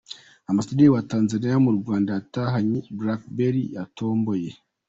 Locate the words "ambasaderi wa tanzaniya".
0.49-1.57